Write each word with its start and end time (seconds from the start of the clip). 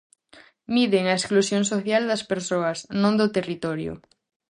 Miden 0.73 1.05
a 1.07 1.17
exclusión 1.19 1.63
social 1.73 2.03
das 2.11 2.23
persoas, 2.31 2.77
non 3.01 3.13
do 3.19 3.27
territorio. 3.37 3.93